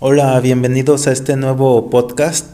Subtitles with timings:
[0.00, 2.46] Hola, bienvenidos a este nuevo podcast.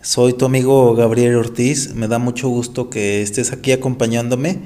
[0.00, 1.94] Soy tu amigo Gabriel Ortiz.
[1.94, 4.60] Me da mucho gusto que estés aquí acompañándome.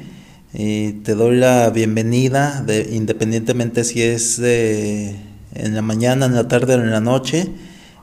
[0.55, 6.77] Y te doy la bienvenida, de, independientemente si es en la mañana, en la tarde
[6.77, 7.49] o en la noche.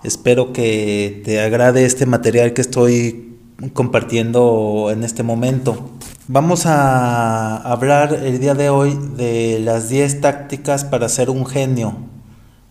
[0.04, 3.38] Espero que te agrade este material que estoy
[3.72, 5.92] compartiendo en este momento.
[6.28, 12.19] Vamos a hablar el día de hoy de las 10 tácticas para ser un genio.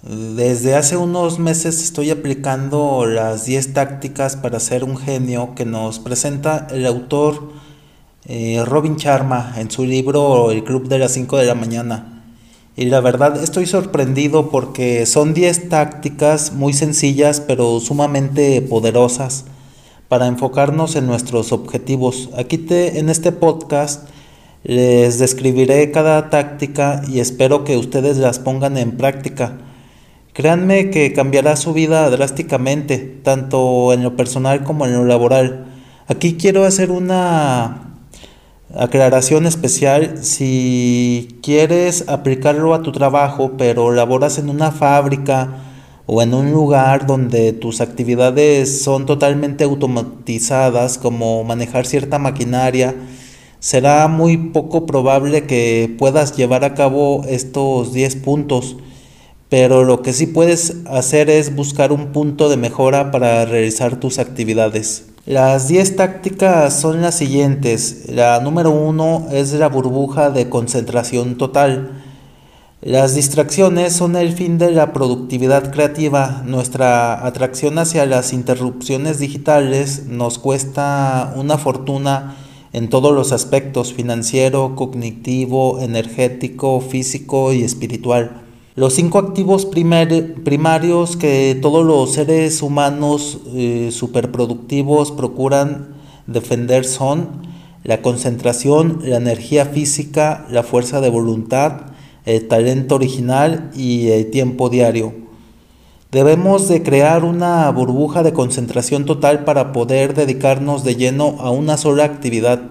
[0.00, 5.98] Desde hace unos meses estoy aplicando las 10 tácticas para ser un genio que nos
[5.98, 7.50] presenta el autor
[8.24, 12.22] eh, Robin Charma en su libro El Club de las 5 de la mañana.
[12.76, 19.46] Y la verdad estoy sorprendido porque son 10 tácticas muy sencillas pero sumamente poderosas
[20.06, 22.30] para enfocarnos en nuestros objetivos.
[22.38, 24.08] Aquí en este podcast
[24.62, 29.58] les describiré cada táctica y espero que ustedes las pongan en práctica
[30.38, 35.66] Créanme que cambiará su vida drásticamente, tanto en lo personal como en lo laboral.
[36.06, 37.96] Aquí quiero hacer una
[38.72, 40.22] aclaración especial.
[40.22, 45.56] Si quieres aplicarlo a tu trabajo, pero laboras en una fábrica
[46.06, 52.94] o en un lugar donde tus actividades son totalmente automatizadas, como manejar cierta maquinaria,
[53.58, 58.76] será muy poco probable que puedas llevar a cabo estos 10 puntos
[59.48, 64.18] pero lo que sí puedes hacer es buscar un punto de mejora para realizar tus
[64.18, 65.06] actividades.
[65.24, 68.04] Las 10 tácticas son las siguientes.
[68.08, 72.02] La número 1 es la burbuja de concentración total.
[72.80, 76.42] Las distracciones son el fin de la productividad creativa.
[76.46, 82.36] Nuestra atracción hacia las interrupciones digitales nos cuesta una fortuna
[82.72, 88.47] en todos los aspectos, financiero, cognitivo, energético, físico y espiritual.
[88.78, 95.96] Los cinco activos primarios que todos los seres humanos eh, superproductivos procuran
[96.28, 97.42] defender son
[97.82, 101.86] la concentración, la energía física, la fuerza de voluntad,
[102.24, 105.12] el talento original y el tiempo diario.
[106.12, 111.78] Debemos de crear una burbuja de concentración total para poder dedicarnos de lleno a una
[111.78, 112.62] sola actividad.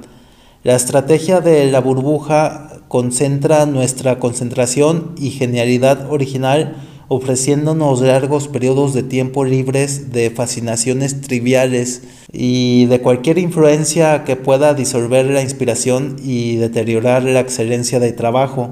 [0.64, 6.76] La estrategia de la burbuja concentra nuestra concentración y genialidad original
[7.10, 12.04] ofreciéndonos largos periodos de tiempo libres de fascinaciones triviales
[12.34, 18.72] y de cualquier influencia que pueda disolver la inspiración y deteriorar la excelencia del trabajo.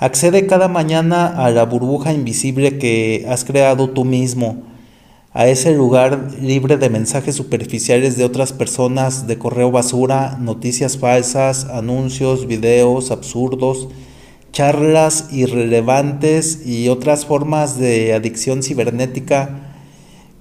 [0.00, 4.64] Accede cada mañana a la burbuja invisible que has creado tú mismo
[5.38, 11.66] a ese lugar libre de mensajes superficiales de otras personas, de correo basura, noticias falsas,
[11.66, 13.86] anuncios, videos absurdos,
[14.50, 19.76] charlas irrelevantes y otras formas de adicción cibernética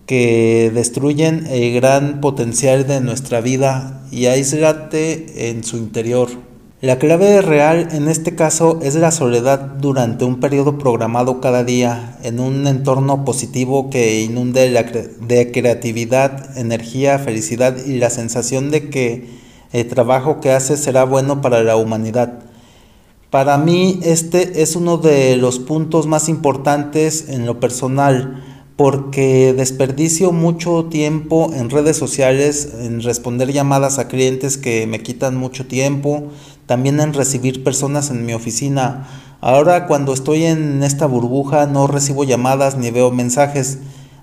[0.08, 6.47] que destruyen el gran potencial de nuestra vida y aíslate en su interior.
[6.80, 12.20] La clave real en este caso es la soledad durante un periodo programado cada día
[12.22, 19.28] en un entorno positivo que inunde de creatividad, energía, felicidad y la sensación de que
[19.74, 22.42] el trabajo que haces será bueno para la humanidad.
[23.32, 28.44] Para mí este es uno de los puntos más importantes en lo personal
[28.76, 35.36] porque desperdicio mucho tiempo en redes sociales, en responder llamadas a clientes que me quitan
[35.36, 36.26] mucho tiempo,
[36.68, 39.08] también en recibir personas en mi oficina.
[39.42, 43.80] Ahora cuando estoy en esta burbuja no recibo llamadas ni veo mensajes.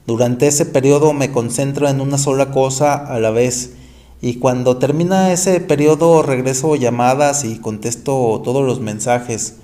[0.06, 3.72] Durante ese periodo me concentro en una sola cosa a la vez
[4.21, 9.56] y cuando termina ese periodo regreso llamadas y contesto todos los mensajes.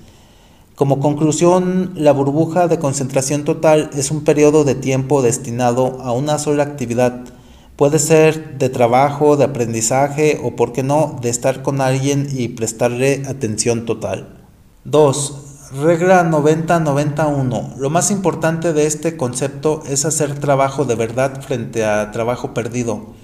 [0.74, 6.38] Como conclusión, la burbuja de concentración total es un periodo de tiempo destinado a una
[6.38, 7.24] sola actividad.
[7.80, 12.48] Puede ser de trabajo, de aprendizaje o, por qué no, de estar con alguien y
[12.48, 14.36] prestarle atención total.
[14.84, 15.70] 2.
[15.80, 17.76] Regla 90-91.
[17.78, 23.14] Lo más importante de este concepto es hacer trabajo de verdad frente a trabajo perdido.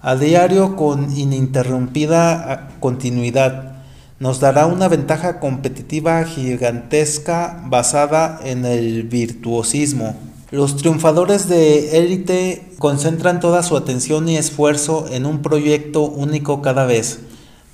[0.00, 3.82] A diario con ininterrumpida continuidad
[4.18, 10.29] nos dará una ventaja competitiva gigantesca basada en el virtuosismo.
[10.50, 16.86] Los triunfadores de élite concentran toda su atención y esfuerzo en un proyecto único cada
[16.86, 17.20] vez,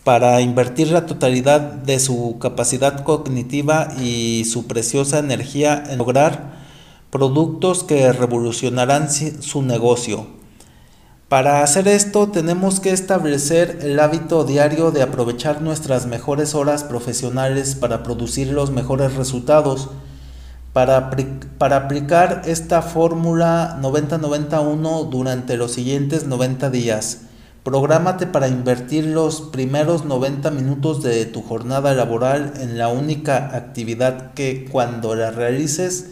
[0.05, 6.55] para invertir la totalidad de su capacidad cognitiva y su preciosa energía en lograr
[7.11, 10.26] productos que revolucionarán su negocio.
[11.31, 17.75] Para hacer esto tenemos que establecer el hábito diario de aprovechar nuestras mejores horas profesionales
[17.75, 19.88] para producir los mejores resultados.
[20.76, 21.08] Para,
[21.78, 27.23] aplicar esta fórmula 90-91 durante los siguientes 90 días,
[27.62, 34.34] Prográmate para invertir los primeros 90 minutos de tu jornada laboral en la única actividad
[34.34, 36.08] que cuando la realices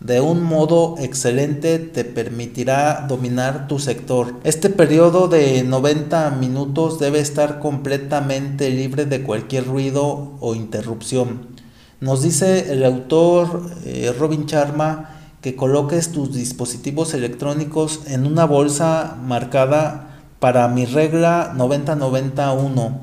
[0.00, 4.34] de un modo excelente te permitirá dominar tu sector.
[4.42, 11.59] Este periodo de 90 minutos debe estar completamente libre de cualquier ruido o interrupción.
[12.00, 19.18] Nos dice el autor eh, Robin Charma que coloques tus dispositivos electrónicos en una bolsa
[19.22, 22.96] marcada para mi regla 90-91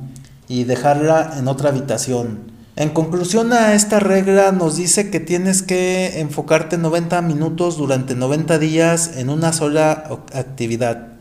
[0.47, 2.39] y dejarla en otra habitación.
[2.75, 8.57] En conclusión a esta regla nos dice que tienes que enfocarte 90 minutos durante 90
[8.57, 11.16] días en una sola actividad.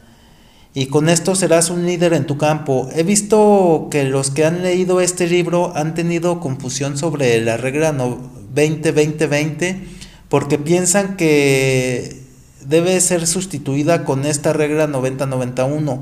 [0.78, 2.90] Y con esto serás un líder en tu campo.
[2.94, 7.96] He visto que los que han leído este libro han tenido confusión sobre la regla
[8.55, 9.78] 20-20-20
[10.28, 12.20] porque piensan que
[12.67, 16.00] debe ser sustituida con esta regla 90-91.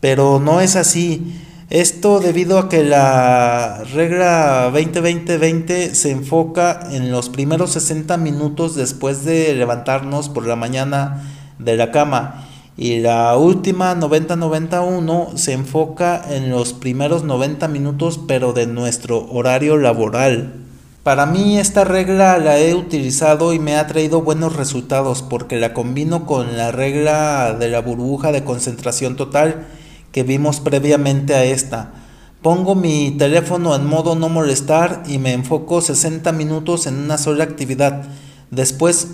[0.00, 1.40] Pero no es así.
[1.70, 9.24] Esto debido a que la regla 20-20-20 se enfoca en los primeros 60 minutos después
[9.24, 11.22] de levantarnos por la mañana
[11.58, 12.47] de la cama.
[12.80, 19.76] Y la última 90-91 se enfoca en los primeros 90 minutos pero de nuestro horario
[19.78, 20.54] laboral.
[21.02, 25.74] Para mí esta regla la he utilizado y me ha traído buenos resultados porque la
[25.74, 29.66] combino con la regla de la burbuja de concentración total
[30.12, 31.94] que vimos previamente a esta.
[32.42, 37.42] Pongo mi teléfono en modo no molestar y me enfoco 60 minutos en una sola
[37.42, 38.04] actividad.
[38.52, 39.08] Después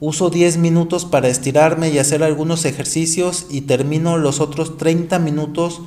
[0.00, 5.82] uso 10 minutos para estirarme y hacer algunos ejercicios y termino los otros 30 minutos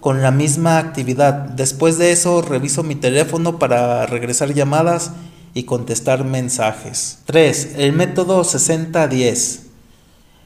[0.00, 1.32] con la misma actividad.
[1.32, 5.12] Después de eso reviso mi teléfono para regresar llamadas
[5.54, 7.18] y contestar mensajes.
[7.26, 7.74] 3.
[7.76, 9.60] El método 60-10.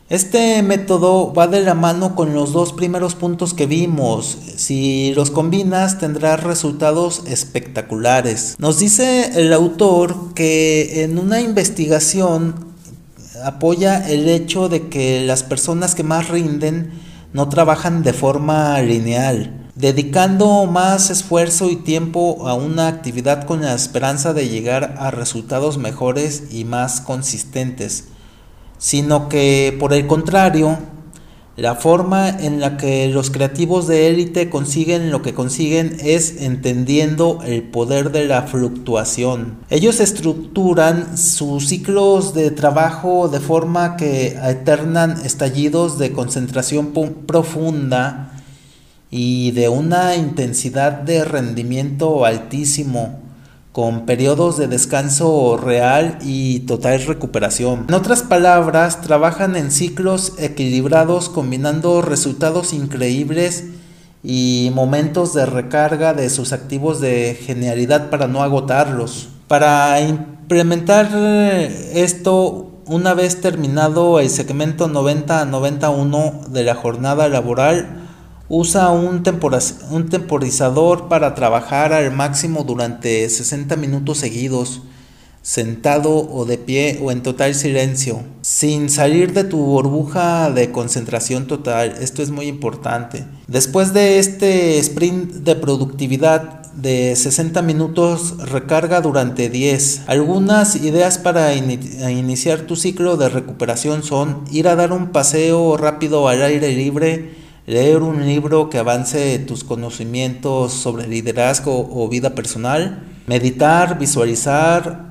[0.09, 4.39] Este método va de la mano con los dos primeros puntos que vimos.
[4.57, 8.55] Si los combinas tendrás resultados espectaculares.
[8.59, 12.76] Nos dice el autor que en una investigación
[13.45, 16.93] apoya el hecho de que las personas que más rinden
[17.33, 23.75] no trabajan de forma lineal, dedicando más esfuerzo y tiempo a una actividad con la
[23.75, 28.09] esperanza de llegar a resultados mejores y más consistentes,
[28.79, 30.79] sino que por el contrario,
[31.57, 37.41] la forma en la que los creativos de élite consiguen lo que consiguen es entendiendo
[37.45, 39.59] el poder de la fluctuación.
[39.71, 46.93] Ellos estructuran sus ciclos de trabajo de forma que alternan estallidos de concentración
[47.27, 48.33] profunda
[49.11, 53.26] y de una intensidad de rendimiento altísimo
[53.77, 57.85] con periodos de descanso real y total recuperación.
[57.89, 63.65] En otras palabras, trabajan en ciclos equilibrados combinando resultados increíbles
[64.25, 69.29] y momentos de recarga de sus activos de genialidad para no agotarlos.
[69.47, 71.11] Para implementar
[71.93, 78.06] esto, una vez terminado el segmento 90 a 91 de la jornada laboral,
[78.49, 84.83] Usa un, temporizador para trabajar al máximo durante 60 minutos seguidos,
[85.43, 91.49] sentado o de pie o en total silencio, sin salir de tu burbuja de concentración
[91.49, 91.97] total.
[92.01, 93.25] Esto es muy importante.
[93.49, 100.03] Después de este sprint de productividad de 60 minutos, recarga durante 10.
[100.07, 106.29] Algunas ideas para iniciar tu ciclo de recuperación son ir a dar un paseo rápido
[106.29, 113.03] al aire libre, leer un libro que avance tus conocimientos sobre liderazgo o vida personal,
[113.27, 115.11] meditar, visualizar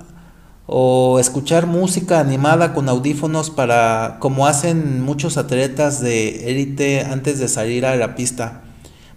[0.66, 7.50] o escuchar música animada con audífonos para como hacen muchos atletas de élite antes de
[7.50, 8.64] salir a la pista,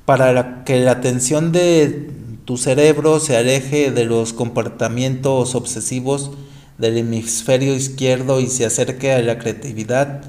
[0.04, 2.10] para que la atención de
[2.44, 6.32] tu cerebro se aleje de los comportamientos obsesivos
[6.76, 10.22] del hemisferio izquierdo y se acerque a la creatividad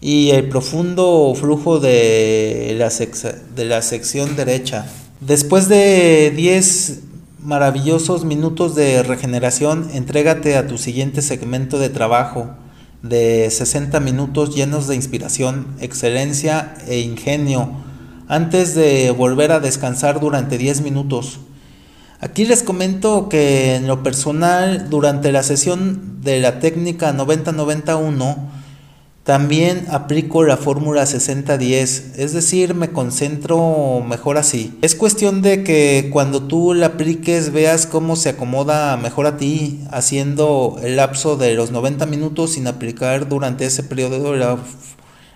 [0.00, 2.90] y el profundo flujo de la,
[3.56, 4.86] de la sección derecha.
[5.20, 7.00] Después de 10
[7.42, 12.50] maravillosos minutos de regeneración, entrégate a tu siguiente segmento de trabajo
[13.02, 17.70] de 60 minutos llenos de inspiración, excelencia e ingenio,
[18.28, 21.40] antes de volver a descansar durante 10 minutos.
[22.20, 28.57] Aquí les comento que en lo personal, durante la sesión de la técnica 9091,
[29.28, 34.78] También aplico la fórmula 60-10, es decir, me concentro mejor así.
[34.80, 39.84] Es cuestión de que cuando tú la apliques veas cómo se acomoda mejor a ti,
[39.90, 44.56] haciendo el lapso de los 90 minutos sin aplicar durante ese periodo la,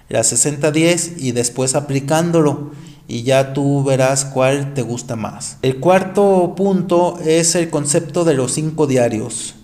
[0.08, 2.70] la 60-10 y después aplicándolo
[3.08, 5.58] y ya tú verás cuál te gusta más.
[5.60, 9.56] El cuarto punto es el concepto de los cinco diarios.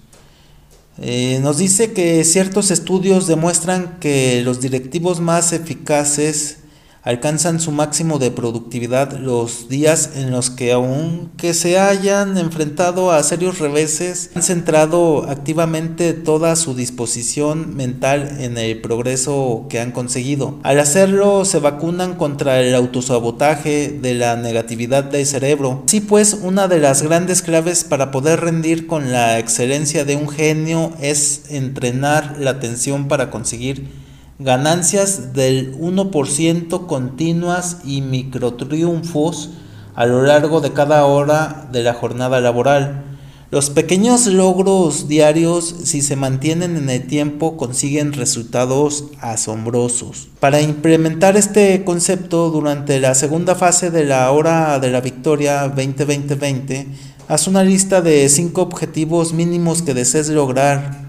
[1.00, 6.58] Eh, nos dice que ciertos estudios demuestran que los directivos más eficaces
[7.02, 13.22] alcanzan su máximo de productividad los días en los que aunque se hayan enfrentado a
[13.22, 20.58] serios reveses, han centrado activamente toda su disposición mental en el progreso que han conseguido.
[20.62, 25.82] Al hacerlo se vacunan contra el autosabotaje de la negatividad del cerebro.
[25.86, 30.28] Así pues, una de las grandes claves para poder rendir con la excelencia de un
[30.28, 34.07] genio es entrenar la atención para conseguir
[34.38, 39.50] ganancias del 1% continuas y microtriunfos
[39.97, 43.04] a lo largo de cada hora de la jornada laboral.
[43.50, 50.28] Los pequeños logros diarios, si se mantienen en el tiempo, consiguen resultados asombrosos.
[50.38, 56.87] Para implementar este concepto durante la segunda fase de la hora de la victoria 2020-20,
[57.26, 61.07] haz una lista de 5 objetivos mínimos que desees lograr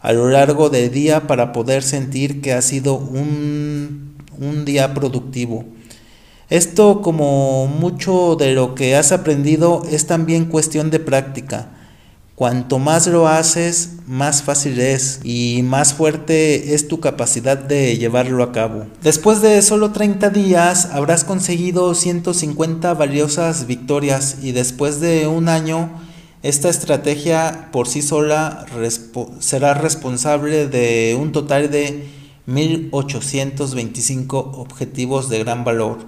[0.00, 5.64] a lo largo del día para poder sentir que ha sido un, un día productivo.
[6.48, 11.70] Esto, como mucho de lo que has aprendido, es también cuestión de práctica.
[12.40, 18.42] Cuanto más lo haces, más fácil es y más fuerte es tu capacidad de llevarlo
[18.42, 18.86] a cabo.
[19.02, 25.90] Después de solo 30 días habrás conseguido 150 valiosas victorias y después de un año
[26.42, 28.64] esta estrategia por sí sola
[29.40, 32.06] será responsable de un total de
[32.48, 35.98] 1.825 objetivos de gran valor,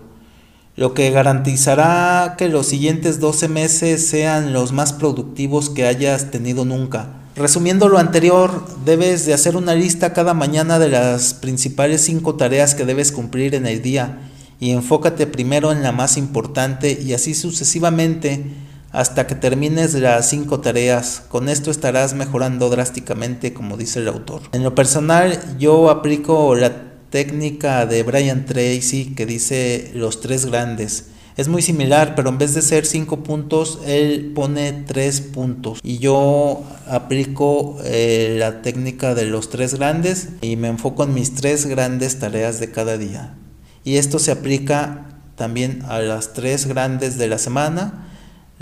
[0.75, 6.65] lo que garantizará que los siguientes 12 meses sean los más productivos que hayas tenido
[6.65, 7.11] nunca.
[7.37, 12.75] Resumiendo lo anterior, debes de hacer una lista cada mañana de las principales 5 tareas
[12.75, 17.35] que debes cumplir en el día y enfócate primero en la más importante y así
[17.35, 18.62] sucesivamente
[18.93, 21.23] hasta que termines las cinco tareas.
[21.29, 24.43] Con esto estarás mejorando drásticamente, como dice el autor.
[24.53, 31.07] En lo personal, yo aplico la técnica de Brian Tracy que dice los tres grandes.
[31.35, 35.81] Es muy similar, pero en vez de ser cinco puntos, él pone tres puntos.
[35.83, 41.35] Y yo aplico eh, la técnica de los tres grandes y me enfoco en mis
[41.35, 43.35] tres grandes tareas de cada día.
[43.83, 48.12] Y esto se aplica también a las tres grandes de la semana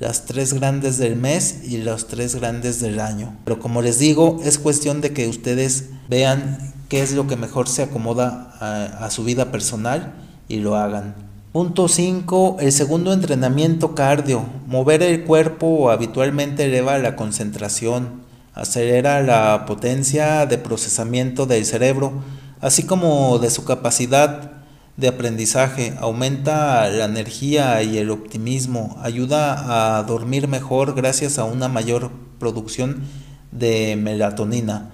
[0.01, 3.37] las tres grandes del mes y los tres grandes del año.
[3.45, 7.69] Pero como les digo, es cuestión de que ustedes vean qué es lo que mejor
[7.69, 10.15] se acomoda a, su vida personal
[10.49, 11.15] y lo hagan.
[11.53, 12.57] Punto 5.
[12.61, 14.43] El segundo entrenamiento cardio.
[14.67, 18.23] Mover el cuerpo habitualmente eleva la concentración,
[18.55, 22.15] acelera la potencia de procesamiento del cerebro,
[22.63, 24.60] así como de su capacidad
[25.01, 31.69] de aprendizaje, aumenta la energía y el optimismo, ayuda a dormir mejor gracias a una
[31.69, 33.03] mayor producción
[33.51, 34.91] de melatonina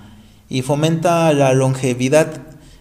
[0.49, 2.29] y fomenta la longevidad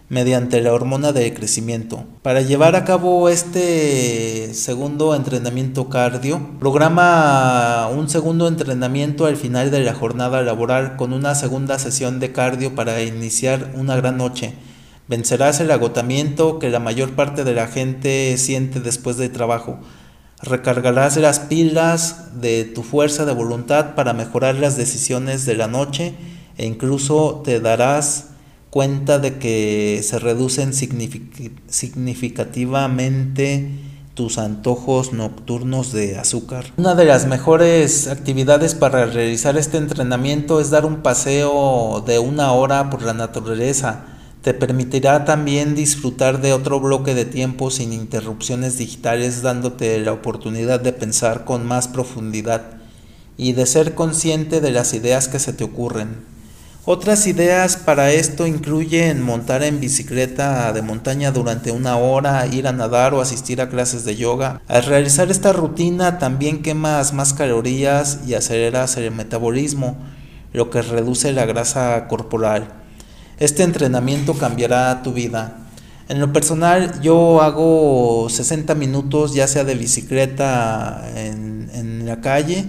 [0.08, 2.04] mediante la hormona de crecimiento.
[2.22, 9.80] Para llevar a cabo este segundo entrenamiento cardio, programa un segundo entrenamiento al final de
[9.80, 14.54] la jornada laboral con una segunda sesión de cardio para iniciar una gran noche
[15.08, 19.78] Vencerás el agotamiento que la mayor parte de la gente siente después del trabajo.
[20.42, 26.14] Recargarás las pilas de tu fuerza de voluntad para mejorar las decisiones de la noche
[26.58, 28.30] e incluso te darás
[28.70, 33.70] cuenta de que se reducen significativamente
[34.14, 36.64] tus antojos nocturnos de azúcar.
[36.78, 42.50] Una de las mejores actividades para realizar este entrenamiento es dar un paseo de una
[42.52, 44.06] hora por la naturaleza
[44.46, 50.78] te permitirá también disfrutar de otro bloque de tiempo sin interrupciones digitales, dándote la oportunidad
[50.78, 52.62] de pensar con más profundidad
[53.36, 56.24] y de ser consciente de las ideas que se te ocurren.
[56.84, 62.72] Otras ideas para esto incluyen montar en bicicleta de montaña durante una hora, ir a
[62.72, 64.62] nadar o asistir a clases de yoga.
[64.68, 69.96] Al realizar esta rutina también quemas más calorías y aceleras el metabolismo,
[70.52, 72.85] lo que reduce la grasa corporal.
[73.38, 75.58] Este entrenamiento cambiará tu vida.
[76.08, 82.64] En lo personal, yo hago 60 minutos, ya sea de bicicleta en, la calle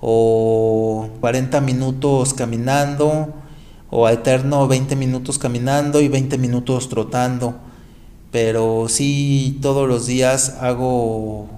[0.00, 3.34] o 40 minutos caminando
[3.90, 7.56] o a eterno 20 minutos caminando y 20 minutos trotando.
[8.30, 11.48] Pero sí, todos los días hago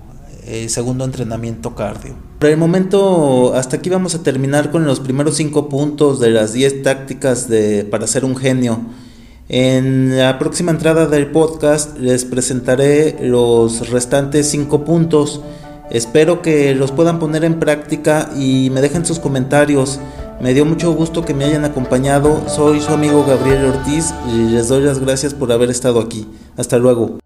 [0.47, 2.28] eh, segundo entrenamiento cardio.
[2.39, 6.53] Por el momento, hasta aquí vamos a terminar con los primeros 5 puntos de las
[6.53, 8.79] 10 tácticas de, para ser un genio.
[9.49, 15.41] En la próxima entrada del podcast les presentaré los restantes 5 puntos.
[15.91, 19.99] Espero que los puedan poner en práctica y me dejen sus comentarios.
[20.41, 22.49] Me dio mucho gusto que me hayan acompañado.
[22.49, 26.29] Soy su amigo Gabriel Ortiz y les doy las gracias por haber estado aquí.
[26.57, 27.19] Hasta luego.